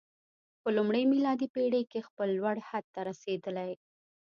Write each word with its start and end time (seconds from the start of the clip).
په 0.61 0.69
لومړۍ 0.77 1.03
میلادي 1.13 1.47
پېړۍ 1.55 1.83
کې 1.91 2.05
خپل 2.07 2.27
لوړ 2.39 2.55
حد 2.69 2.85
ته 2.93 2.99
رسېدلی. 3.09 3.71